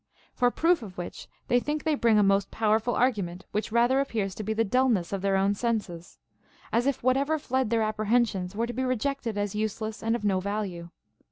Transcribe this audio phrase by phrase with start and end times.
[0.33, 4.33] For proof of which they think they bring a most powerful argument, which rather appears
[4.33, 6.17] to be the dulness of their own senses;
[6.73, 10.39] as if whatever fled their apprehensions Λvere to be rejected as useless and of no
[10.39, 10.89] value.